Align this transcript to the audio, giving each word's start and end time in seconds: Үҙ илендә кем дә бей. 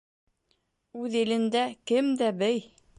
Үҙ 1.03 1.19
илендә 1.21 1.65
кем 1.93 2.13
дә 2.25 2.35
бей. 2.45 2.63